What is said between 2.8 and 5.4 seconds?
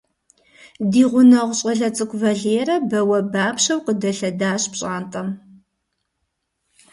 бауэбапщэу къыдэлъэдащ пщӀантӀэм.